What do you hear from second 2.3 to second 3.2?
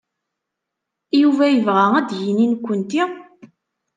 nekkenti?